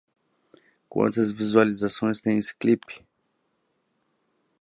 [0.89, 3.05] Quantas visualizações tem esse clip?